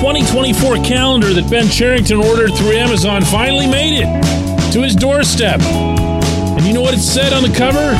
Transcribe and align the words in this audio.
2024 0.00 0.76
calendar 0.76 1.34
that 1.34 1.50
Ben 1.50 1.68
Cherington 1.68 2.16
ordered 2.16 2.54
through 2.54 2.70
Amazon 2.70 3.22
finally 3.22 3.66
made 3.66 4.00
it 4.00 4.72
to 4.72 4.80
his 4.80 4.96
doorstep. 4.96 5.60
And 5.60 6.64
you 6.64 6.72
know 6.72 6.80
what 6.80 6.94
it 6.94 7.00
said 7.00 7.34
on 7.34 7.42
the 7.42 7.54
cover? 7.54 7.92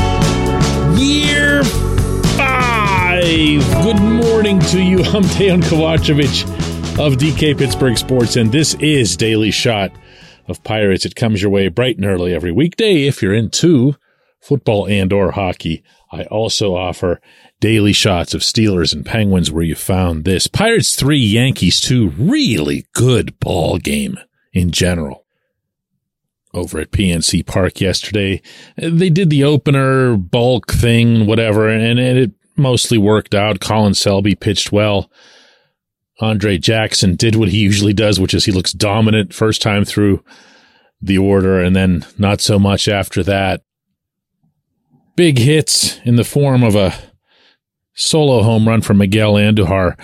Year 0.98 1.62
five. 2.38 3.60
Good 3.84 4.00
morning 4.00 4.60
to 4.60 4.82
you. 4.82 5.00
I'm 5.04 5.24
Dejan 5.24 5.60
Kovacevic 5.60 6.44
of 6.98 7.18
DK 7.18 7.58
Pittsburgh 7.58 7.98
Sports, 7.98 8.36
and 8.36 8.50
this 8.50 8.72
is 8.76 9.14
Daily 9.14 9.50
Shot 9.50 9.92
of 10.48 10.64
Pirates. 10.64 11.04
It 11.04 11.14
comes 11.14 11.42
your 11.42 11.50
way 11.50 11.68
bright 11.68 11.98
and 11.98 12.06
early 12.06 12.32
every 12.32 12.50
weekday 12.50 13.08
if 13.08 13.20
you're 13.20 13.34
into 13.34 13.94
football 14.40 14.86
and 14.86 15.12
or 15.12 15.32
hockey. 15.32 15.82
I 16.12 16.24
also 16.24 16.74
offer 16.74 17.20
daily 17.60 17.92
shots 17.92 18.34
of 18.34 18.40
Steelers 18.40 18.92
and 18.92 19.06
Penguins 19.06 19.50
where 19.50 19.62
you 19.62 19.74
found 19.74 20.24
this. 20.24 20.46
Pirates 20.46 20.96
3, 20.96 21.18
Yankees 21.18 21.80
2, 21.80 22.10
really 22.10 22.86
good 22.92 23.38
ball 23.38 23.78
game 23.78 24.18
in 24.52 24.70
general. 24.70 25.24
Over 26.52 26.80
at 26.80 26.90
PNC 26.90 27.46
Park 27.46 27.80
yesterday, 27.80 28.42
they 28.76 29.08
did 29.08 29.30
the 29.30 29.44
opener 29.44 30.16
bulk 30.16 30.72
thing, 30.72 31.26
whatever, 31.26 31.68
and 31.68 32.00
it 32.00 32.32
mostly 32.56 32.98
worked 32.98 33.36
out. 33.36 33.60
Colin 33.60 33.94
Selby 33.94 34.34
pitched 34.34 34.72
well. 34.72 35.10
Andre 36.20 36.58
Jackson 36.58 37.14
did 37.14 37.36
what 37.36 37.50
he 37.50 37.58
usually 37.58 37.92
does, 37.92 38.18
which 38.18 38.34
is 38.34 38.46
he 38.46 38.52
looks 38.52 38.72
dominant 38.72 39.32
first 39.32 39.62
time 39.62 39.84
through 39.84 40.24
the 41.00 41.18
order 41.18 41.62
and 41.62 41.74
then 41.74 42.04
not 42.18 42.40
so 42.40 42.58
much 42.58 42.88
after 42.88 43.22
that 43.22 43.62
big 45.20 45.36
hits 45.36 45.98
in 46.06 46.16
the 46.16 46.24
form 46.24 46.62
of 46.62 46.74
a 46.74 46.94
solo 47.92 48.42
home 48.42 48.66
run 48.66 48.80
from 48.80 48.96
Miguel 48.96 49.34
Andujar 49.34 49.94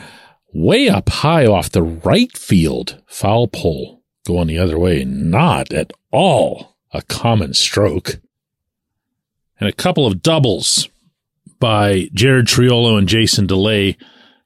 way 0.52 0.90
up 0.90 1.08
high 1.08 1.46
off 1.46 1.70
the 1.70 1.82
right 1.82 2.36
field 2.36 3.02
foul 3.06 3.48
pole 3.48 4.02
going 4.26 4.46
the 4.46 4.58
other 4.58 4.78
way. 4.78 5.06
Not 5.06 5.72
at 5.72 5.90
all 6.10 6.76
a 6.92 7.00
common 7.00 7.54
stroke. 7.54 8.20
And 9.58 9.66
a 9.66 9.72
couple 9.72 10.06
of 10.06 10.20
doubles 10.20 10.90
by 11.60 12.10
Jared 12.12 12.44
Triolo 12.44 12.98
and 12.98 13.08
Jason 13.08 13.46
Delay 13.46 13.96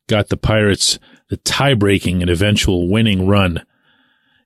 got 0.06 0.28
the 0.28 0.36
Pirates 0.36 1.00
the 1.30 1.36
tie 1.38 1.74
breaking 1.74 2.22
and 2.22 2.30
eventual 2.30 2.88
winning 2.88 3.26
run 3.26 3.66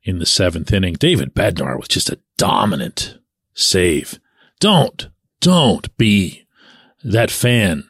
in 0.05 0.21
the 0.21 0.25
seventh 0.25 0.73
inning. 0.73 0.95
David 0.95 1.35
Bednar 1.35 1.79
was 1.79 1.89
just 1.89 2.09
a 2.09 2.19
dominant 2.39 3.19
save. 3.53 4.19
Don't 4.59 5.11
don't 5.45 5.95
be 5.99 6.47
that 7.03 7.31
fan 7.31 7.85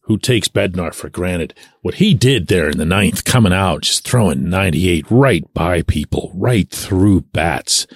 who 0.00 0.18
takes 0.18 0.48
Bednar 0.48 0.92
for 0.92 1.08
granted. 1.08 1.54
What 1.82 1.94
he 1.94 2.14
did 2.14 2.48
there 2.48 2.68
in 2.68 2.78
the 2.78 2.84
ninth, 2.84 3.24
coming 3.24 3.52
out, 3.52 3.82
just 3.82 4.04
throwing 4.04 4.50
98 4.50 5.08
right 5.08 5.44
by 5.54 5.82
people, 5.82 6.32
right 6.34 6.68
through 6.68 7.20
bats, 7.20 7.86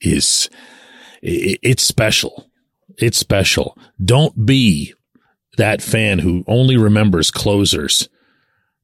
is, 0.00 0.50
it's 1.22 1.84
special. 1.84 2.50
It's 2.98 3.18
special. 3.18 3.78
Don't 4.04 4.44
be 4.44 4.94
that 5.56 5.80
fan 5.80 6.18
who 6.18 6.42
only 6.48 6.76
remembers 6.76 7.30
closers 7.30 8.08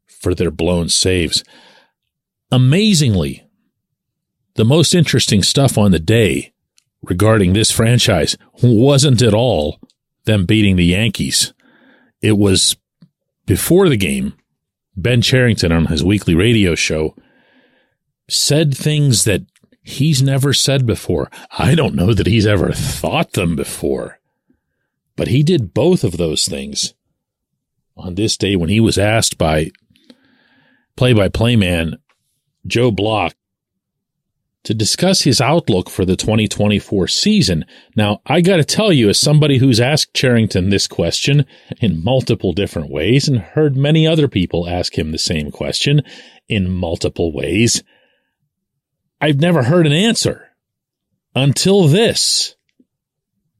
for 0.06 0.32
their 0.32 0.52
blown 0.52 0.88
saves. 0.88 1.42
Amazingly, 2.52 3.42
the 4.54 4.64
most 4.64 4.94
interesting 4.94 5.42
stuff 5.42 5.76
on 5.76 5.90
the 5.90 5.98
day 5.98 6.52
regarding 7.08 7.52
this 7.52 7.70
franchise 7.70 8.36
wasn't 8.62 9.22
at 9.22 9.34
all 9.34 9.78
them 10.24 10.44
beating 10.44 10.76
the 10.76 10.84
Yankees. 10.84 11.54
It 12.20 12.36
was 12.36 12.76
before 13.46 13.88
the 13.88 13.96
game, 13.96 14.34
Ben 14.96 15.22
Cherington 15.22 15.72
on 15.72 15.86
his 15.86 16.04
weekly 16.04 16.34
radio 16.34 16.74
show 16.74 17.14
said 18.28 18.76
things 18.76 19.24
that 19.24 19.42
he's 19.82 20.20
never 20.22 20.52
said 20.52 20.84
before. 20.84 21.30
I 21.56 21.74
don't 21.74 21.94
know 21.94 22.12
that 22.12 22.26
he's 22.26 22.46
ever 22.46 22.72
thought 22.72 23.32
them 23.32 23.54
before, 23.54 24.18
but 25.14 25.28
he 25.28 25.42
did 25.42 25.74
both 25.74 26.02
of 26.02 26.16
those 26.16 26.46
things 26.46 26.94
on 27.96 28.16
this 28.16 28.36
day 28.36 28.56
when 28.56 28.68
he 28.68 28.80
was 28.80 28.98
asked 28.98 29.38
by 29.38 29.70
play 30.96 31.12
by 31.12 31.28
play 31.28 31.56
man 31.56 31.96
Joe 32.66 32.90
Block 32.90 33.34
to 34.66 34.74
discuss 34.74 35.22
his 35.22 35.40
outlook 35.40 35.88
for 35.88 36.04
the 36.04 36.16
2024 36.16 37.06
season. 37.06 37.64
Now, 37.94 38.20
I 38.26 38.40
got 38.40 38.56
to 38.56 38.64
tell 38.64 38.92
you, 38.92 39.08
as 39.08 39.16
somebody 39.16 39.58
who's 39.58 39.78
asked 39.78 40.12
Cherington 40.12 40.70
this 40.70 40.88
question 40.88 41.46
in 41.80 42.02
multiple 42.02 42.52
different 42.52 42.90
ways 42.90 43.28
and 43.28 43.38
heard 43.38 43.76
many 43.76 44.08
other 44.08 44.26
people 44.26 44.68
ask 44.68 44.98
him 44.98 45.12
the 45.12 45.18
same 45.18 45.52
question 45.52 46.02
in 46.48 46.68
multiple 46.68 47.32
ways, 47.32 47.84
I've 49.20 49.40
never 49.40 49.62
heard 49.62 49.86
an 49.86 49.92
answer 49.92 50.48
until 51.36 51.86
this. 51.86 52.56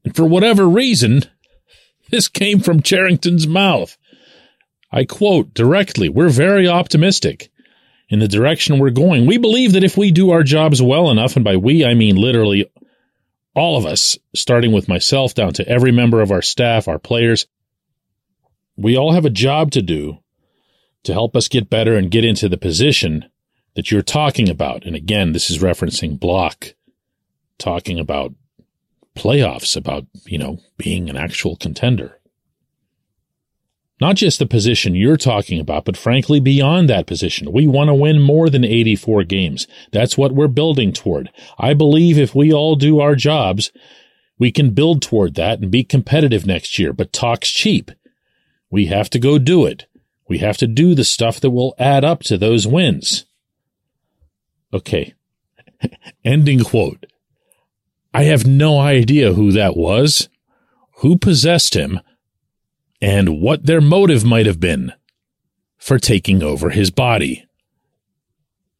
And 0.03 0.13
for 0.13 0.25
whatever 0.25 0.67
reason, 0.67 1.21
this 2.11 2.27
came 2.27 2.59
from 2.59 2.81
Cherington's 2.81 3.47
mouth. 3.47 3.97
I 4.91 5.05
quote 5.05 5.53
directly, 5.53 6.09
we're 6.09 6.27
very 6.27 6.67
optimistic 6.67 7.49
in 8.09 8.19
the 8.19 8.27
direction 8.27 8.79
we're 8.79 8.89
going. 8.89 9.25
We 9.25 9.37
believe 9.37 9.73
that 9.73 9.83
if 9.83 9.97
we 9.97 10.11
do 10.11 10.31
our 10.31 10.43
jobs 10.43 10.81
well 10.81 11.09
enough, 11.09 11.35
and 11.35 11.43
by 11.43 11.57
we, 11.57 11.85
I 11.85 11.93
mean 11.93 12.15
literally 12.15 12.71
all 13.55 13.77
of 13.77 13.85
us, 13.85 14.17
starting 14.35 14.71
with 14.71 14.87
myself 14.87 15.33
down 15.33 15.53
to 15.53 15.67
every 15.67 15.91
member 15.91 16.21
of 16.21 16.31
our 16.31 16.41
staff, 16.41 16.87
our 16.87 16.99
players, 16.99 17.47
we 18.75 18.95
all 18.95 19.13
have 19.13 19.25
a 19.25 19.31
job 19.31 19.71
to 19.71 19.81
do 19.81 20.19
to 21.03 21.13
help 21.13 21.35
us 21.35 21.47
get 21.47 21.69
better 21.69 21.95
and 21.95 22.11
get 22.11 22.23
into 22.23 22.47
the 22.47 22.57
position 22.57 23.25
that 23.75 23.91
you're 23.91 24.01
talking 24.01 24.49
about. 24.49 24.85
And 24.85 24.95
again, 24.95 25.31
this 25.31 25.49
is 25.49 25.59
referencing 25.59 26.19
Block 26.19 26.75
talking 27.57 27.99
about 27.99 28.33
playoffs, 29.15 29.75
about, 29.75 30.05
you 30.25 30.37
know, 30.37 30.59
being 30.77 31.09
an 31.09 31.17
actual 31.17 31.55
contender. 31.55 32.16
Not 33.99 34.15
just 34.15 34.37
the 34.37 34.45
position 34.45 34.93
you're 34.93 35.17
talking 35.17 35.59
about, 35.59 35.85
but 35.85 35.97
frankly, 35.97 36.39
beyond 36.39 36.87
that 36.89 37.07
position. 37.07 37.51
We 37.51 37.65
want 37.65 37.87
to 37.87 37.95
win 37.95 38.21
more 38.21 38.49
than 38.49 38.63
84 38.63 39.23
games. 39.23 39.67
That's 39.91 40.17
what 40.17 40.33
we're 40.33 40.47
building 40.47 40.93
toward. 40.93 41.31
I 41.57 41.73
believe 41.73 42.17
if 42.17 42.35
we 42.35 42.53
all 42.53 42.75
do 42.75 42.99
our 42.99 43.15
jobs, 43.15 43.71
we 44.37 44.51
can 44.51 44.71
build 44.71 45.01
toward 45.01 45.33
that 45.35 45.59
and 45.59 45.71
be 45.71 45.83
competitive 45.83 46.45
next 46.45 46.77
year, 46.77 46.93
but 46.93 47.11
talk's 47.11 47.49
cheap. 47.49 47.89
We 48.69 48.85
have 48.85 49.09
to 49.11 49.19
go 49.19 49.39
do 49.39 49.65
it. 49.65 49.87
We 50.27 50.39
have 50.39 50.57
to 50.57 50.67
do 50.67 50.93
the 50.93 51.03
stuff 51.03 51.39
that 51.39 51.51
will 51.51 51.73
add 51.79 52.03
up 52.03 52.21
to 52.23 52.37
those 52.37 52.67
wins. 52.67 53.25
Okay. 54.73 55.15
Ending 56.25 56.63
quote. 56.63 57.05
I 58.13 58.23
have 58.23 58.45
no 58.45 58.79
idea 58.79 59.33
who 59.33 59.51
that 59.53 59.75
was, 59.75 60.29
who 60.97 61.17
possessed 61.17 61.75
him, 61.75 61.99
and 63.01 63.41
what 63.41 63.65
their 63.65 63.81
motive 63.81 64.23
might 64.25 64.45
have 64.45 64.59
been 64.59 64.93
for 65.77 65.99
taking 65.99 66.41
over 66.41 66.71
his 66.71 66.91
body. 66.91 67.45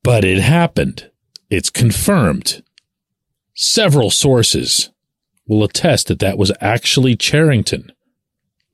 But 0.04 0.26
it 0.26 0.40
happened. 0.40 1.10
It's 1.50 1.70
confirmed. 1.70 2.64
Several 3.54 4.10
sources 4.10 4.92
will 5.48 5.64
attest 5.64 6.08
that 6.08 6.20
that 6.20 6.38
was 6.38 6.52
actually 6.60 7.16
Cherington 7.16 7.92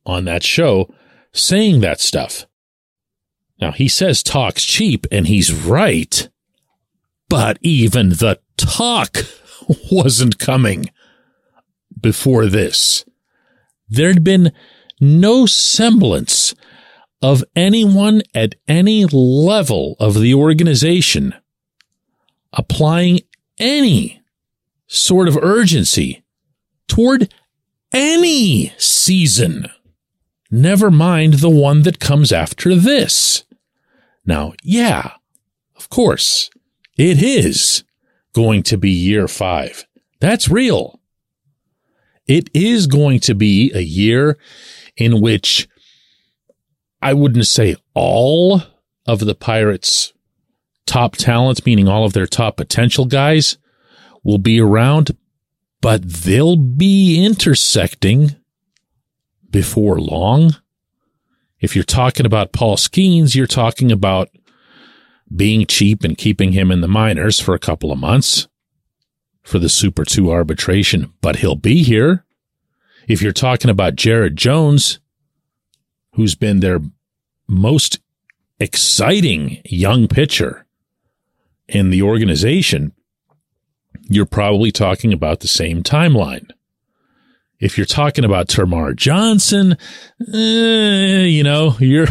on 0.06 0.26
that 0.26 0.44
show 0.44 0.94
saying 1.32 1.82
that 1.82 2.00
stuff. 2.00 2.46
Now 3.60 3.72
he 3.72 3.88
says 3.88 4.24
talk's 4.24 4.66
cheap 4.66 5.06
and 5.12 5.28
he's 5.28 5.54
right, 5.54 6.30
but 7.30 7.58
even 7.62 8.10
the 8.10 8.40
talk 8.58 9.18
wasn't 9.92 10.40
coming 10.40 10.90
before 12.00 12.48
this. 12.48 13.06
There'd 13.88 14.24
been 14.24 14.52
no 15.04 15.46
semblance 15.46 16.56
of 17.22 17.44
anyone 17.56 18.22
at 18.34 18.56
any 18.68 19.06
level 19.06 19.96
of 20.00 20.20
the 20.20 20.34
organization 20.34 21.34
applying 22.52 23.20
any 23.60 24.22
sort 24.88 25.28
of 25.28 25.38
urgency 25.38 26.24
toward 26.88 27.34
any 27.92 28.74
season. 28.78 29.68
Never 30.50 30.92
mind 30.92 31.36
the 31.36 31.50
one 31.50 31.82
that 31.84 32.00
comes 32.00 32.32
after 32.32 32.76
this. 32.76 33.44
Now, 34.26 34.54
yeah, 34.64 35.14
of 35.76 35.90
course, 35.90 36.50
it 36.98 37.22
is 37.22 37.84
going 38.34 38.64
to 38.64 38.78
be 38.78 38.92
year 38.92 39.28
five. 39.28 39.86
That's 40.20 40.48
real. 40.48 41.00
It 42.28 42.50
is 42.54 42.88
going 42.88 43.20
to 43.22 43.36
be 43.36 43.72
a 43.74 43.82
year 43.82 44.38
in 44.98 45.22
which 45.22 45.68
I 47.02 47.14
wouldn't 47.14 47.48
say 47.48 47.76
all 47.94 48.62
of 49.06 49.20
the 49.20 49.36
Pirates' 49.36 50.14
top 50.86 51.16
talents, 51.16 51.66
meaning 51.66 51.88
all 51.88 52.06
of 52.06 52.14
their 52.14 52.28
top 52.28 52.58
potential 52.58 53.06
guys, 53.06 53.58
will 54.24 54.38
be 54.38 54.60
around, 54.60 55.18
but 55.82 56.02
they'll 56.04 56.56
be 56.56 57.24
intersecting 57.24 58.36
before 59.50 60.00
long. 60.00 60.56
If 61.60 61.76
you're 61.76 61.84
talking 61.84 62.26
about 62.26 62.54
Paul 62.54 62.78
Skenes, 62.78 63.36
you're 63.36 63.48
talking 63.48 63.92
about 63.92 64.30
being 65.34 65.66
cheap 65.66 66.04
and 66.04 66.18
keeping 66.18 66.52
him 66.52 66.72
in 66.72 66.82
the 66.82 66.88
minors 66.88 67.40
for 67.40 67.54
a 67.54 67.60
couple 67.60 67.92
of 67.92 68.00
months 68.00 68.48
for 69.44 69.60
the 69.60 69.70
Super 69.70 70.06
2 70.06 70.32
arbitration, 70.32 71.14
but 71.22 71.38
he'll 71.38 71.56
be 71.56 71.84
here. 71.84 72.26
If 73.08 73.22
you're 73.22 73.32
talking 73.32 73.70
about 73.70 73.96
Jared 73.96 74.36
Jones, 74.36 75.00
who's 76.14 76.36
been 76.36 76.60
their 76.60 76.80
most 77.48 78.00
exciting 78.60 79.62
young 79.66 80.08
pitcher 80.08 80.66
in 81.68 81.90
the 81.90 82.02
organization, 82.02 82.94
you're 84.10 84.26
probably 84.26 84.72
talking 84.72 85.14
about 85.14 85.40
the 85.42 85.48
same 85.48 85.84
timeline. 85.84 86.50
If 87.60 87.78
you're 87.78 87.86
talking 87.86 88.26
about 88.26 88.50
Termarr 88.50 88.96
Johnson, 88.96 89.78
eh, 90.34 91.24
you 91.24 91.44
know, 91.44 91.76
you're, 91.80 92.08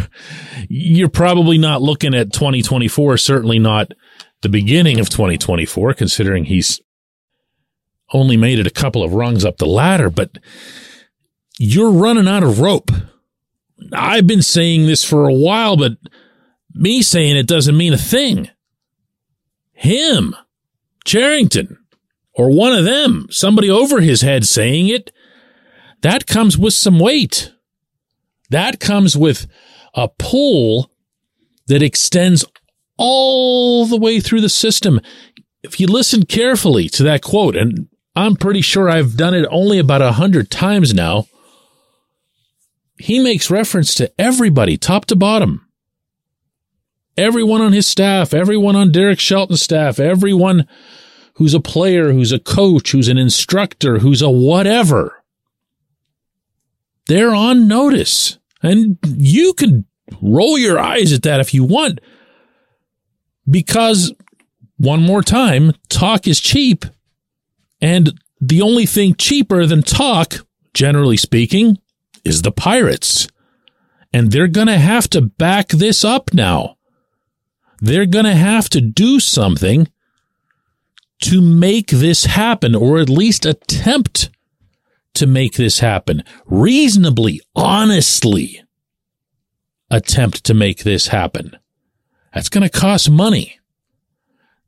you're 0.69 1.11
probably 1.11 1.59
not 1.59 1.83
looking 1.83 2.15
at 2.15 2.33
2024, 2.33 3.19
certainly 3.19 3.59
not 3.59 3.93
the 4.41 4.49
beginning 4.49 4.99
of 4.99 5.11
2024, 5.11 5.95
considering 5.95 6.45
he's 6.45 6.81
only 8.13 8.37
made 8.37 8.59
it 8.59 8.67
a 8.67 8.71
couple 8.71 9.03
of 9.03 9.15
rungs 9.15 9.45
up 9.45 9.59
the 9.59 9.67
ladder, 9.67 10.11
but 10.11 10.39
you're 11.59 11.91
running 11.91 12.29
out 12.29 12.43
of 12.43 12.61
rope. 12.61 12.91
I've 13.93 14.27
been 14.27 14.43
saying 14.43 14.87
this 14.87 15.05
for 15.05 15.29
a 15.29 15.35
while, 15.35 15.77
but 15.77 15.93
me 16.75 17.03
saying 17.03 17.37
it 17.37 17.47
doesn't 17.47 17.77
mean 17.77 17.93
a 17.93 17.99
thing. 17.99 18.49
Him, 19.73 20.37
Cherington, 21.05 21.79
or 22.35 22.51
one 22.51 22.73
of 22.73 22.85
them, 22.85 23.27
somebody 23.31 23.69
over 23.69 24.01
his 24.01 24.23
head 24.23 24.47
saying 24.47 24.89
it, 24.89 25.13
that 26.03 26.27
comes 26.27 26.57
with 26.59 26.75
some 26.75 26.99
weight. 26.99 27.53
That 28.51 28.81
comes 28.81 29.17
with 29.17 29.47
a 29.95 30.09
pull 30.09 30.91
that 31.67 31.83
extends 31.83 32.45
all 32.97 33.87
the 33.87 33.97
way 33.97 34.21
through 34.21 34.41
the 34.41 34.49
system. 34.49 35.01
If 35.63 35.81
you 35.81 35.87
listen 35.87 36.25
carefully 36.25 36.89
to 36.91 37.03
that 37.05 37.23
quote, 37.23 37.57
and 37.57 37.89
I'm 38.15 38.37
pretty 38.37 38.61
sure 38.61 38.89
I've 38.91 39.17
done 39.17 39.35
it 39.35 39.47
only 39.51 39.79
about 39.79 40.03
a 40.03 40.13
hundred 40.13 40.51
times 40.51 40.93
now, 40.93 41.27
he 42.99 43.19
makes 43.19 43.51
reference 43.51 43.95
to 43.97 44.13
everybody, 44.21 44.77
top 44.77 45.07
to 45.07 45.17
bottom. 45.17 45.67
Everyone 47.17 47.61
on 47.61 47.73
his 47.73 47.87
staff, 47.87 48.33
everyone 48.33 48.77
on 48.77 48.93
Derek 48.93 49.19
Shelton's 49.19 49.63
staff, 49.63 49.99
everyone 49.99 50.67
who's 51.35 51.55
a 51.55 51.61
player, 51.61 52.13
who's 52.13 52.33
a 52.33 52.39
coach, 52.39 52.93
who's 52.93 53.09
an 53.09 53.19
instructor, 53.19 53.99
who's 53.99 54.23
a 54.23 54.31
whatever. 54.31 55.23
They're 57.07 57.35
on 57.35 57.67
notice. 57.67 58.39
And 58.63 58.99
you 59.07 59.55
can 59.55 59.87
roll 60.21 60.57
your 60.59 60.79
eyes 60.79 61.13
at 61.13 61.23
that 61.25 61.41
if 61.41 61.53
you 61.53 61.65
want. 61.65 62.01
Because, 63.51 64.13
one 64.77 65.03
more 65.03 65.23
time, 65.23 65.73
talk 65.89 66.29
is 66.29 66.41
cheap. 66.41 66.85
And 67.83 68.19
the 68.41 68.63
only 68.63 68.87
thing 68.87 69.17
cheaper 69.17 69.67
than 69.67 69.83
talk, 69.83 70.47
generally 70.73 71.19
speaking, 71.19 71.79
is 72.25 72.43
the 72.43 72.53
pirates. 72.53 73.29
And 74.13 74.31
they're 74.31 74.49
going 74.49 74.69
to 74.69 74.79
have 74.79 75.11
to 75.11 75.21
back 75.21 75.69
this 75.69 76.05
up 76.05 76.33
now. 76.33 76.77
They're 77.81 78.07
going 78.07 78.25
to 78.25 78.35
have 78.35 78.71
to 78.71 78.81
do 78.81 79.19
something 79.19 79.89
to 81.23 81.41
make 81.41 81.89
this 81.89 82.25
happen, 82.25 82.75
or 82.75 83.01
at 83.01 83.09
least 83.09 83.45
attempt 83.45 84.31
to 85.15 85.27
make 85.27 85.57
this 85.57 85.81
happen. 85.81 86.23
Reasonably, 86.47 87.41
honestly, 87.55 88.63
attempt 89.91 90.45
to 90.45 90.55
make 90.55 90.85
this 90.85 91.09
happen. 91.09 91.57
That's 92.33 92.49
going 92.49 92.63
to 92.63 92.71
cost 92.71 93.11
money. 93.11 93.59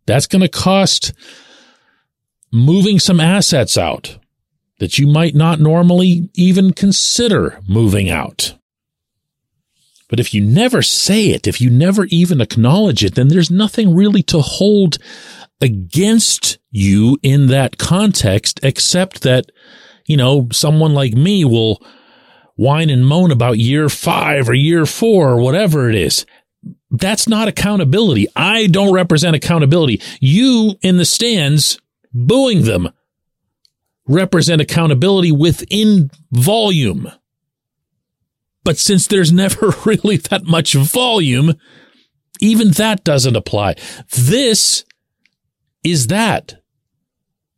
That's 0.07 0.27
going 0.27 0.43
to 0.43 0.49
cost 0.49 1.13
moving 2.55 3.01
some 3.01 3.21
assets 3.21 3.77
out 3.77 4.17
that 4.79 4.99
you 4.99 5.07
might 5.07 5.35
not 5.35 5.59
normally 5.59 6.31
even 6.35 6.73
consider 6.73 7.61
moving 7.69 8.11
out. 8.11 8.55
But 10.09 10.21
if 10.21 10.33
you 10.33 10.41
never 10.41 10.81
say 10.81 11.31
it, 11.31 11.47
if 11.47 11.61
you 11.61 11.69
never 11.69 12.05
even 12.07 12.41
acknowledge 12.41 13.03
it, 13.05 13.17
then 13.17 13.29
there's 13.29 13.51
nothing 13.51 13.95
really 13.95 14.23
to 14.25 14.41
hold 14.41 14.99
against 15.61 16.59
you 16.71 17.19
in 17.23 17.49
that 17.49 17.79
context, 17.79 18.61
except 18.63 19.23
that, 19.23 19.47
you 20.07 20.17
know, 20.17 20.49
someone 20.53 20.95
like 20.95 21.15
me 21.15 21.45
will 21.45 21.83
whine 22.55 22.91
and 22.91 23.07
moan 23.07 23.33
about 23.33 23.59
year 23.59 23.89
five 23.89 24.49
or 24.49 24.55
year 24.55 24.87
four 24.87 25.31
or 25.31 25.41
whatever 25.41 25.89
it 25.89 25.97
is. 25.97 26.25
That's 26.91 27.27
not 27.27 27.49
accountability. 27.49 28.29
I 28.37 28.69
don't 28.69 28.93
represent 28.93 29.35
accountability. 29.35 30.01
You 30.21 30.77
in 30.83 30.99
the 30.99 31.05
stands 31.05 31.79
booing 32.15 32.63
them 32.63 32.89
represent 34.07 34.61
accountability 34.61 35.33
within 35.33 36.11
volume. 36.31 37.11
But 38.63 38.79
since 38.79 39.07
there's 39.07 39.33
never 39.45 39.75
really 39.85 40.17
that 40.17 40.45
much 40.45 40.75
volume, 40.75 41.55
even 42.41 42.71
that 42.73 43.05
doesn't 43.05 43.37
apply. 43.37 43.75
This 44.17 44.85
is 45.83 46.09
that. 46.09 46.57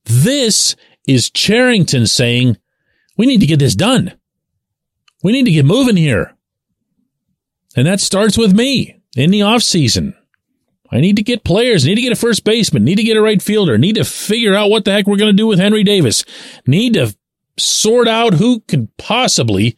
This 0.04 0.76
is 1.06 1.30
Cherington 1.30 2.06
saying, 2.06 2.56
we 3.16 3.26
need 3.26 3.40
to 3.40 3.46
get 3.46 3.58
this 3.58 3.74
done. 3.74 4.12
We 5.22 5.32
need 5.32 5.46
to 5.46 5.52
get 5.52 5.64
moving 5.64 5.96
here. 5.96 6.36
And 7.74 7.86
that 7.86 8.00
starts 8.00 8.38
with 8.38 8.54
me 8.54 9.00
in 9.16 9.30
the 9.30 9.42
off 9.42 9.62
season. 9.62 10.14
I 10.90 11.00
need 11.00 11.16
to 11.16 11.22
get 11.22 11.44
players, 11.44 11.84
I 11.84 11.88
need 11.88 11.96
to 11.96 12.02
get 12.02 12.12
a 12.12 12.16
first 12.16 12.44
baseman, 12.44 12.84
need 12.84 12.96
to 12.96 13.02
get 13.02 13.16
a 13.16 13.22
right 13.22 13.42
fielder, 13.42 13.78
need 13.78 13.96
to 13.96 14.04
figure 14.04 14.54
out 14.54 14.70
what 14.70 14.84
the 14.84 14.92
heck 14.92 15.06
we're 15.06 15.16
going 15.16 15.32
to 15.32 15.36
do 15.36 15.46
with 15.46 15.58
Henry 15.58 15.82
Davis, 15.82 16.24
need 16.66 16.94
to 16.94 17.16
sort 17.58 18.06
out 18.06 18.34
who 18.34 18.60
could 18.60 18.94
possibly 18.96 19.76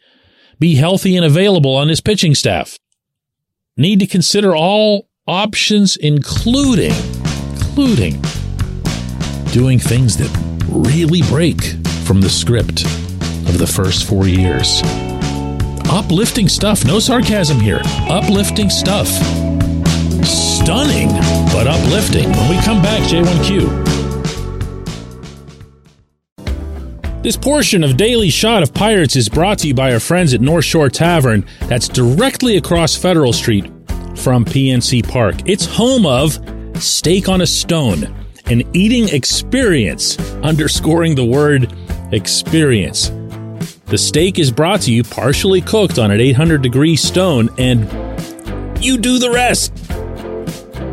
be 0.59 0.75
healthy 0.75 1.15
and 1.15 1.25
available 1.25 1.75
on 1.75 1.87
his 1.87 2.01
pitching 2.01 2.35
staff. 2.35 2.77
Need 3.77 3.99
to 4.01 4.07
consider 4.07 4.55
all 4.55 5.07
options, 5.25 5.95
including, 5.95 6.91
including 7.53 8.21
doing 9.51 9.79
things 9.79 10.17
that 10.17 10.29
really 10.67 11.21
break 11.23 11.61
from 12.03 12.21
the 12.21 12.29
script 12.29 12.83
of 13.47 13.57
the 13.57 13.67
first 13.67 14.07
four 14.07 14.27
years. 14.27 14.81
Uplifting 15.91 16.47
stuff. 16.47 16.85
No 16.85 16.99
sarcasm 16.99 17.59
here. 17.59 17.81
Uplifting 18.09 18.69
stuff 18.69 19.07
stunning 20.25 21.09
but 21.53 21.67
uplifting 21.67 22.29
when 22.31 22.49
we 22.49 22.61
come 22.63 22.81
back, 22.81 23.01
J1Q. 23.09 23.99
This 27.21 27.35
portion 27.35 27.83
of 27.83 27.97
Daily 27.97 28.29
Shot 28.29 28.63
of 28.63 28.73
Pirates 28.73 29.17
is 29.17 29.27
brought 29.27 29.59
to 29.59 29.67
you 29.67 29.73
by 29.73 29.91
our 29.91 29.99
friends 29.99 30.33
at 30.33 30.39
North 30.39 30.63
Shore 30.63 30.89
Tavern, 30.89 31.45
that's 31.67 31.89
directly 31.89 32.55
across 32.55 32.95
Federal 32.95 33.33
Street 33.33 33.65
from 34.15 34.45
PNC 34.45 35.07
Park. 35.07 35.35
It's 35.45 35.65
home 35.65 36.05
of 36.05 36.39
Steak 36.81 37.27
on 37.27 37.41
a 37.41 37.45
Stone, 37.45 38.05
an 38.45 38.63
eating 38.73 39.09
experience, 39.09 40.17
underscoring 40.43 41.15
the 41.15 41.25
word 41.25 41.73
experience. 42.13 43.11
The 43.87 43.97
steak 43.97 44.39
is 44.39 44.51
brought 44.51 44.81
to 44.81 44.93
you 44.93 45.03
partially 45.03 45.61
cooked 45.61 45.99
on 45.99 46.11
an 46.11 46.21
800 46.21 46.61
degree 46.61 46.95
stone, 46.95 47.49
and 47.57 47.81
you 48.83 48.97
do 48.97 49.19
the 49.19 49.31
rest. 49.31 49.88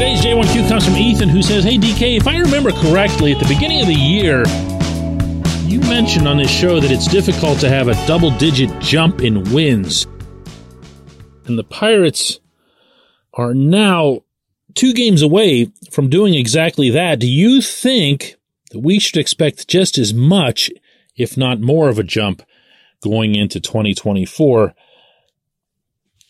Today's 0.00 0.22
J1Q 0.22 0.66
comes 0.66 0.86
from 0.86 0.96
Ethan, 0.96 1.28
who 1.28 1.42
says, 1.42 1.62
Hey, 1.62 1.76
DK, 1.76 2.16
if 2.16 2.26
I 2.26 2.38
remember 2.38 2.72
correctly, 2.72 3.32
at 3.32 3.38
the 3.38 3.46
beginning 3.46 3.82
of 3.82 3.86
the 3.86 3.92
year, 3.92 4.44
you 5.68 5.78
mentioned 5.80 6.26
on 6.26 6.38
this 6.38 6.50
show 6.50 6.80
that 6.80 6.90
it's 6.90 7.06
difficult 7.06 7.58
to 7.58 7.68
have 7.68 7.86
a 7.86 8.06
double 8.06 8.30
digit 8.38 8.70
jump 8.80 9.20
in 9.20 9.52
wins. 9.52 10.06
And 11.44 11.58
the 11.58 11.64
Pirates 11.64 12.40
are 13.34 13.52
now 13.52 14.22
two 14.72 14.94
games 14.94 15.20
away 15.20 15.70
from 15.90 16.08
doing 16.08 16.32
exactly 16.32 16.88
that. 16.88 17.18
Do 17.18 17.30
you 17.30 17.60
think 17.60 18.36
that 18.70 18.78
we 18.78 18.98
should 18.98 19.18
expect 19.18 19.68
just 19.68 19.98
as 19.98 20.14
much, 20.14 20.70
if 21.14 21.36
not 21.36 21.60
more 21.60 21.90
of 21.90 21.98
a 21.98 22.02
jump 22.02 22.42
going 23.02 23.34
into 23.34 23.60
2024? 23.60 24.74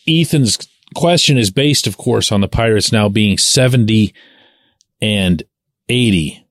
Ethan's 0.08 0.56
question 0.94 1.38
is 1.38 1.50
based, 1.50 1.86
of 1.86 1.96
course, 1.96 2.32
on 2.32 2.40
the 2.40 2.48
Pirates 2.48 2.92
now 2.92 3.08
being 3.08 3.38
70 3.38 4.14
and 5.00 5.42
80 5.88 6.46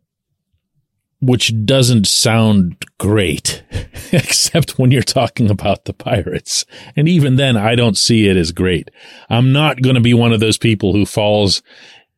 which 1.21 1.53
doesn't 1.65 2.07
sound 2.07 2.77
great, 2.97 3.63
except 4.11 4.79
when 4.79 4.91
you're 4.91 5.01
talking 5.01 5.49
about 5.49 5.85
the 5.85 5.93
pirates. 5.93 6.65
And 6.95 7.07
even 7.07 7.35
then, 7.35 7.57
I 7.57 7.75
don't 7.75 7.97
see 7.97 8.27
it 8.27 8.37
as 8.37 8.51
great. 8.51 8.89
I'm 9.29 9.51
not 9.51 9.81
going 9.81 9.95
to 9.95 10.01
be 10.01 10.13
one 10.13 10.31
of 10.31 10.39
those 10.39 10.57
people 10.57 10.93
who 10.93 11.05
falls 11.05 11.61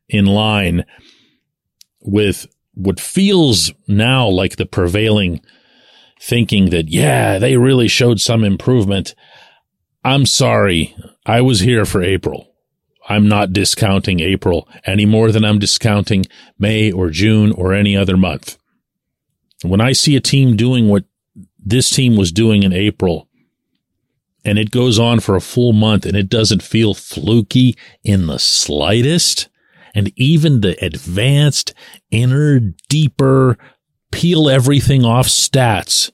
in 0.08 0.26
line 0.26 0.84
with 2.00 2.46
what 2.74 3.00
feels 3.00 3.72
now 3.88 4.28
like 4.28 4.56
the 4.56 4.66
prevailing 4.66 5.40
thinking 6.20 6.70
that, 6.70 6.88
yeah, 6.88 7.38
they 7.38 7.56
really 7.56 7.88
showed 7.88 8.20
some 8.20 8.44
improvement. 8.44 9.14
I'm 10.04 10.26
sorry. 10.26 10.94
I 11.24 11.40
was 11.40 11.60
here 11.60 11.84
for 11.84 12.02
April. 12.02 12.48
I'm 13.08 13.28
not 13.28 13.52
discounting 13.52 14.20
April 14.20 14.68
any 14.84 15.06
more 15.06 15.32
than 15.32 15.44
I'm 15.44 15.58
discounting 15.58 16.24
May 16.58 16.90
or 16.90 17.10
June 17.10 17.52
or 17.52 17.72
any 17.72 17.96
other 17.96 18.16
month. 18.16 18.58
When 19.62 19.80
I 19.80 19.92
see 19.92 20.16
a 20.16 20.20
team 20.20 20.56
doing 20.56 20.88
what 20.88 21.04
this 21.58 21.90
team 21.90 22.16
was 22.16 22.32
doing 22.32 22.62
in 22.62 22.72
April, 22.72 23.28
and 24.44 24.58
it 24.58 24.70
goes 24.72 24.98
on 24.98 25.20
for 25.20 25.36
a 25.36 25.40
full 25.40 25.72
month 25.72 26.04
and 26.04 26.16
it 26.16 26.28
doesn't 26.28 26.62
feel 26.62 26.94
fluky 26.94 27.76
in 28.02 28.26
the 28.26 28.38
slightest, 28.38 29.48
and 29.94 30.12
even 30.16 30.60
the 30.60 30.82
advanced, 30.84 31.74
inner, 32.10 32.58
deeper, 32.88 33.58
peel 34.10 34.48
everything 34.48 35.04
off 35.04 35.26
stats 35.28 36.10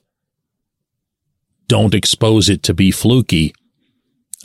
don't 1.67 1.93
expose 1.93 2.49
it 2.49 2.63
to 2.63 2.73
be 2.73 2.91
fluky. 2.91 3.53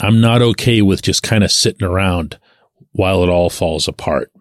I'm 0.01 0.19
not 0.19 0.41
okay 0.41 0.81
with 0.81 1.01
just 1.01 1.23
kind 1.23 1.43
of 1.43 1.51
sitting 1.51 1.87
around 1.87 2.37
while 2.91 3.23
it 3.23 3.29
all 3.29 3.49
falls 3.49 3.87
apart. 3.87 4.31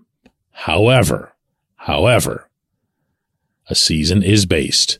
However, 0.51 1.35
however, 1.77 2.49
a 3.69 3.75
season 3.75 4.23
is 4.23 4.47
based 4.47 4.99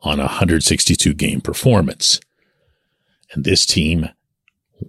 on 0.00 0.18
a 0.18 0.24
162 0.24 1.14
game 1.14 1.40
performance. 1.40 2.20
And 3.32 3.44
this 3.44 3.64
team 3.64 4.08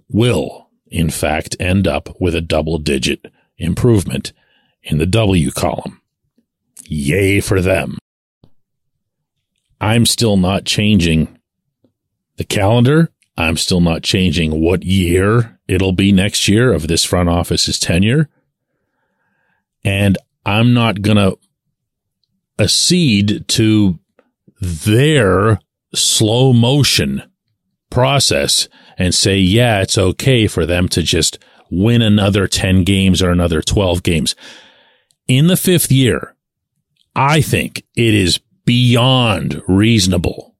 will, 0.08 0.68
in 0.88 1.10
fact, 1.10 1.56
end 1.60 1.86
up 1.86 2.20
with 2.20 2.34
a 2.34 2.40
double 2.40 2.78
digit 2.78 3.26
improvement 3.56 4.32
in 4.82 4.98
the 4.98 5.06
W 5.06 5.50
column. 5.50 6.00
Yay 6.86 7.40
for 7.40 7.60
them. 7.60 7.98
I'm 9.80 10.06
still 10.06 10.36
not 10.36 10.64
changing 10.64 11.38
the 12.36 12.44
calendar. 12.44 13.10
I'm 13.36 13.56
still 13.56 13.80
not 13.80 14.02
changing 14.02 14.60
what 14.60 14.84
year 14.84 15.58
it'll 15.66 15.92
be 15.92 16.12
next 16.12 16.48
year 16.48 16.72
of 16.72 16.88
this 16.88 17.04
front 17.04 17.28
office's 17.28 17.78
tenure. 17.78 18.28
And 19.84 20.16
I'm 20.46 20.72
not 20.72 21.02
going 21.02 21.16
to 21.16 21.38
accede 22.58 23.46
to 23.48 23.98
their 24.60 25.58
slow 25.94 26.52
motion 26.52 27.22
process 27.90 28.68
and 28.96 29.14
say, 29.14 29.38
yeah, 29.38 29.80
it's 29.80 29.98
okay 29.98 30.46
for 30.46 30.64
them 30.64 30.88
to 30.88 31.02
just 31.02 31.38
win 31.70 32.02
another 32.02 32.46
10 32.46 32.84
games 32.84 33.22
or 33.22 33.30
another 33.30 33.60
12 33.60 34.02
games. 34.02 34.34
In 35.26 35.48
the 35.48 35.56
fifth 35.56 35.90
year, 35.90 36.36
I 37.16 37.40
think 37.40 37.84
it 37.96 38.14
is 38.14 38.40
beyond 38.64 39.62
reasonable 39.66 40.54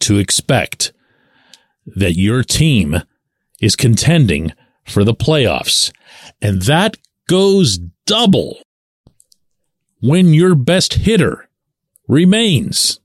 to 0.00 0.18
expect 0.18 0.92
that 1.94 2.14
your 2.14 2.42
team 2.42 3.02
is 3.60 3.76
contending 3.76 4.52
for 4.84 5.04
the 5.04 5.14
playoffs. 5.14 5.92
And 6.42 6.62
that 6.62 6.96
goes 7.28 7.78
double 8.06 8.58
when 10.00 10.34
your 10.34 10.54
best 10.54 10.94
hitter 10.94 11.48
remains 12.08 13.00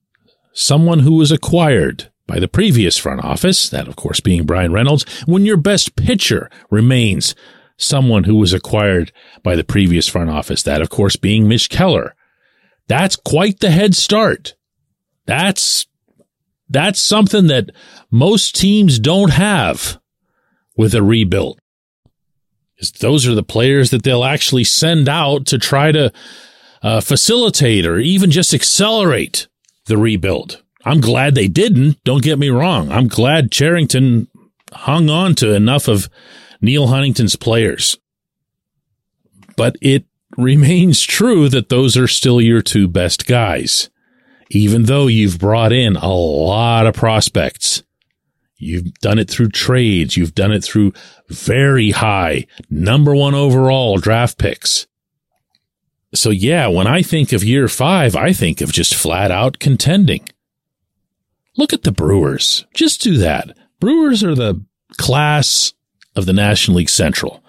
someone 0.54 1.00
who 1.00 1.14
was 1.14 1.32
acquired 1.32 2.12
by 2.28 2.40
the 2.40 2.48
previous 2.48 2.98
front 2.98 3.24
office, 3.24 3.70
that 3.70 3.88
of 3.88 3.96
course 3.96 4.20
being 4.20 4.46
Bryan 4.46 4.72
Reynolds, 4.72 5.06
when 5.26 5.46
your 5.46 5.58
best 5.58 5.96
pitcher 5.96 6.50
remains 6.70 7.36
someone 7.78 8.26
who 8.26 8.36
was 8.36 8.54
acquired 8.54 9.12
by 9.44 9.56
the 9.56 9.64
previous 9.64 10.08
front 10.08 10.30
office, 10.30 10.64
that 10.64 10.82
of 10.82 10.90
course 10.90 11.16
being 11.16 11.48
Mitch 11.48 11.70
Keller. 11.70 12.16
That's 12.88 13.16
quite 13.16 13.60
the 13.60 13.72
head 13.72 13.96
start. 13.96 14.56
That's, 15.26 15.88
that's 16.72 17.00
something 17.00 17.48
that 17.48 17.72
most 18.10 18.56
teams 18.56 19.00
don't 19.00 19.32
have 19.32 20.00
with 20.76 20.94
a 20.94 21.04
rebuild. 21.04 21.60
Those 23.00 23.28
are 23.28 23.36
the 23.36 23.44
players 23.44 23.92
that 23.92 24.04
they'll 24.04 24.24
actually 24.24 24.64
send 24.64 25.08
out 25.08 25.46
to 25.48 25.60
try 25.60 25.92
to 25.92 26.12
uh, 26.82 27.02
facilitate 27.02 27.86
or 27.86 28.00
even 28.00 28.32
just 28.32 28.54
accelerate 28.54 29.48
the 29.86 29.98
rebuild. 29.98 30.64
I'm 30.84 31.00
glad 31.00 31.36
they 31.36 31.48
didn't. 31.48 32.04
Don't 32.04 32.24
get 32.24 32.40
me 32.40 32.50
wrong. 32.50 32.92
I'm 32.92 33.08
glad 33.08 33.52
Cherington 33.52 34.28
hung 34.74 35.10
on 35.10 35.36
to 35.36 35.54
enough 35.54 35.88
of 35.88 36.10
Neil 36.60 36.88
Huntington's 36.88 37.36
players. 37.36 37.98
But 39.56 39.76
it 39.80 40.06
remains 40.38 41.02
true 41.04 41.50
that 41.50 41.70
those 41.70 41.96
are 41.98 42.08
still 42.08 42.42
your 42.42 42.62
two 42.64 42.88
best 42.88 43.28
guys. 43.28 43.91
Even 44.54 44.84
though 44.84 45.08
you've 45.08 45.40
brought 45.40 45.72
in 45.72 45.96
a 45.96 46.14
lot 46.14 46.86
of 46.86 46.94
prospects. 46.94 47.84
You've 48.58 48.94
done 48.96 49.18
it 49.18 49.30
through 49.30 49.50
trades. 49.50 50.16
You've 50.16 50.36
done 50.36 50.52
it 50.52 50.64
through 50.64 50.94
very 51.30 51.92
high 51.92 52.46
number 52.70 53.16
one 53.16 53.34
overall 53.34 53.98
draft 53.98 54.38
picks. 54.38 54.86
So 56.14 56.30
yeah, 56.30 56.68
when 56.68 56.86
I 56.86 57.02
think 57.02 57.32
of 57.32 57.44
year 57.44 57.68
five, 57.68 58.16
I 58.16 58.34
think 58.34 58.62
of 58.62 58.72
just 58.72 58.94
flat 58.94 59.32
out 59.32 59.60
contending. 59.60 60.28
Look 61.58 61.74
at 61.74 61.84
the 61.84 61.92
Brewers. 61.92 62.66
Just 62.74 63.02
do 63.02 63.18
that. 63.18 63.58
Brewers 63.80 64.24
are 64.24 64.36
the 64.36 64.64
class 64.98 65.74
of 66.16 66.26
the 66.26 66.34
National 66.34 66.78
League 66.78 66.90
Central. 66.90 67.44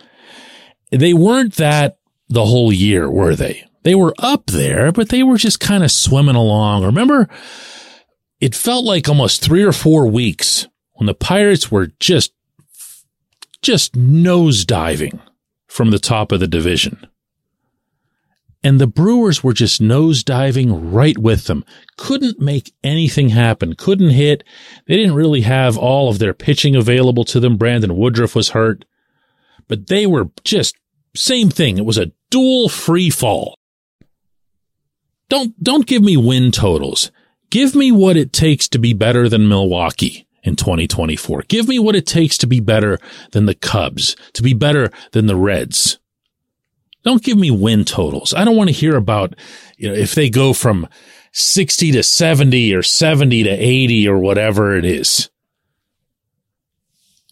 They 0.90 1.12
weren't 1.12 1.56
that 1.56 1.98
the 2.28 2.44
whole 2.44 2.72
year, 2.72 3.10
were 3.10 3.34
they? 3.34 3.64
They 3.82 3.94
were 3.94 4.14
up 4.18 4.46
there, 4.46 4.92
but 4.92 5.08
they 5.08 5.22
were 5.22 5.38
just 5.38 5.60
kind 5.60 5.82
of 5.82 5.90
swimming 5.90 6.36
along. 6.36 6.84
Remember, 6.84 7.28
it 8.40 8.54
felt 8.54 8.84
like 8.84 9.08
almost 9.08 9.42
three 9.42 9.62
or 9.62 9.72
four 9.72 10.06
weeks 10.06 10.68
when 10.94 11.06
the 11.06 11.14
Pirates 11.14 11.70
were 11.70 11.88
just, 11.98 12.32
just 13.60 13.96
nose 13.96 14.64
diving 14.64 15.20
from 15.66 15.90
the 15.90 15.98
top 15.98 16.32
of 16.32 16.40
the 16.40 16.46
division. 16.46 17.06
And 18.64 18.80
the 18.80 18.86
Brewers 18.86 19.42
were 19.42 19.52
just 19.52 19.82
nosediving 19.82 20.92
right 20.92 21.18
with 21.18 21.46
them. 21.46 21.64
Couldn't 21.96 22.40
make 22.40 22.72
anything 22.84 23.30
happen. 23.30 23.74
Couldn't 23.74 24.10
hit. 24.10 24.44
They 24.86 24.96
didn't 24.96 25.16
really 25.16 25.40
have 25.40 25.76
all 25.76 26.08
of 26.08 26.20
their 26.20 26.34
pitching 26.34 26.76
available 26.76 27.24
to 27.24 27.40
them. 27.40 27.56
Brandon 27.56 27.96
Woodruff 27.96 28.36
was 28.36 28.50
hurt. 28.50 28.84
But 29.66 29.88
they 29.88 30.06
were 30.06 30.30
just 30.44 30.76
same 31.14 31.50
thing. 31.50 31.76
It 31.76 31.84
was 31.84 31.98
a 31.98 32.12
dual 32.30 32.68
free 32.68 33.10
fall. 33.10 33.58
Don't, 35.32 35.64
don't 35.64 35.86
give 35.86 36.02
me 36.02 36.18
win 36.18 36.52
totals. 36.52 37.10
Give 37.48 37.74
me 37.74 37.90
what 37.90 38.18
it 38.18 38.34
takes 38.34 38.68
to 38.68 38.78
be 38.78 38.92
better 38.92 39.30
than 39.30 39.48
Milwaukee 39.48 40.26
in 40.42 40.56
2024. 40.56 41.44
Give 41.48 41.66
me 41.66 41.78
what 41.78 41.96
it 41.96 42.06
takes 42.06 42.36
to 42.36 42.46
be 42.46 42.60
better 42.60 42.98
than 43.30 43.46
the 43.46 43.54
Cubs, 43.54 44.14
to 44.34 44.42
be 44.42 44.52
better 44.52 44.90
than 45.12 45.28
the 45.28 45.34
Reds. 45.34 45.98
Don't 47.02 47.22
give 47.22 47.38
me 47.38 47.50
win 47.50 47.86
totals. 47.86 48.34
I 48.34 48.44
don't 48.44 48.58
want 48.58 48.68
to 48.68 48.74
hear 48.74 48.94
about, 48.94 49.34
you 49.78 49.88
know, 49.88 49.94
if 49.94 50.14
they 50.14 50.28
go 50.28 50.52
from 50.52 50.86
60 51.32 51.92
to 51.92 52.02
70 52.02 52.74
or 52.74 52.82
70 52.82 53.44
to 53.44 53.48
80 53.48 54.08
or 54.08 54.18
whatever 54.18 54.76
it 54.76 54.84
is. 54.84 55.30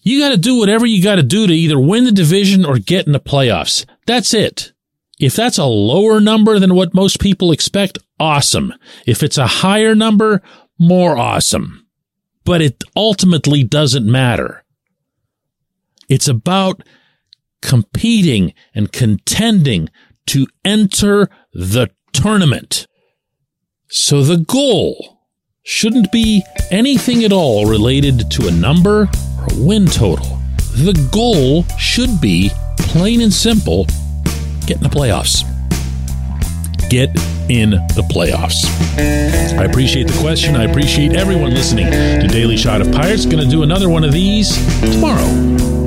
You 0.00 0.20
got 0.20 0.30
to 0.30 0.38
do 0.38 0.58
whatever 0.58 0.86
you 0.86 1.04
got 1.04 1.16
to 1.16 1.22
do 1.22 1.46
to 1.46 1.52
either 1.52 1.78
win 1.78 2.04
the 2.04 2.12
division 2.12 2.64
or 2.64 2.78
get 2.78 3.06
in 3.06 3.12
the 3.12 3.20
playoffs. 3.20 3.84
That's 4.06 4.32
it. 4.32 4.72
If 5.20 5.36
that's 5.36 5.58
a 5.58 5.66
lower 5.66 6.18
number 6.18 6.58
than 6.58 6.74
what 6.74 6.94
most 6.94 7.20
people 7.20 7.52
expect, 7.52 7.98
awesome. 8.18 8.72
If 9.06 9.22
it's 9.22 9.36
a 9.36 9.46
higher 9.46 9.94
number, 9.94 10.40
more 10.78 11.18
awesome. 11.18 11.86
But 12.44 12.62
it 12.62 12.82
ultimately 12.96 13.62
doesn't 13.62 14.10
matter. 14.10 14.64
It's 16.08 16.26
about 16.26 16.82
competing 17.60 18.54
and 18.74 18.90
contending 18.90 19.90
to 20.28 20.46
enter 20.64 21.28
the 21.52 21.90
tournament. 22.14 22.86
So 23.88 24.22
the 24.22 24.38
goal 24.38 25.18
shouldn't 25.62 26.10
be 26.10 26.42
anything 26.70 27.24
at 27.24 27.32
all 27.32 27.66
related 27.66 28.30
to 28.30 28.48
a 28.48 28.52
number 28.52 29.02
or 29.38 29.46
a 29.52 29.62
win 29.62 29.84
total. 29.86 30.38
the 30.72 31.08
goal 31.12 31.64
should 31.76 32.20
be 32.20 32.50
plain 32.78 33.20
and 33.20 33.32
simple 33.32 33.86
get 34.70 34.76
in 34.76 34.82
the 34.84 34.88
playoffs. 34.88 35.42
Get 36.90 37.08
in 37.50 37.70
the 37.70 38.06
playoffs. 38.08 38.64
I 39.58 39.64
appreciate 39.64 40.06
the 40.06 40.16
question. 40.20 40.54
I 40.54 40.62
appreciate 40.62 41.14
everyone 41.14 41.50
listening 41.50 41.86
to 41.86 42.28
Daily 42.28 42.56
Shot 42.56 42.80
of 42.80 42.92
Pirates. 42.92 43.26
Going 43.26 43.42
to 43.42 43.50
do 43.50 43.64
another 43.64 43.88
one 43.88 44.04
of 44.04 44.12
these 44.12 44.54
tomorrow. 44.92 45.79